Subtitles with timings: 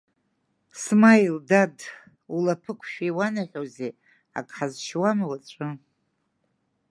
[0.81, 1.77] Смаил, дад,
[2.35, 3.93] улаԥықәшәа иуанаҳәозеи,
[4.37, 5.67] акы ҳазшьуама уаҵәы?